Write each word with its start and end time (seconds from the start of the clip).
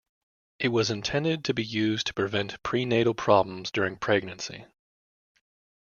It 0.57 0.69
was 0.69 0.89
intended 0.89 1.43
to 1.45 1.53
be 1.53 1.63
used 1.63 2.07
to 2.07 2.13
prevent 2.15 2.63
prenatal 2.63 3.13
problems 3.13 3.69
during 3.69 3.97
pregnancy. 3.97 4.65